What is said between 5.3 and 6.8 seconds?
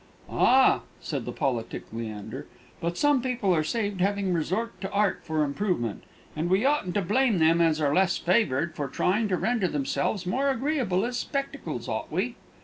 improvement, and we